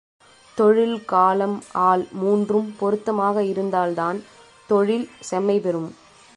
[0.57, 1.61] தொழில், காலம்,
[1.71, 4.23] ஆள் மூன்றும் பொருத்தமாக இருந்தால்தான்
[4.67, 5.89] தொழில் செம்மை பெறும்.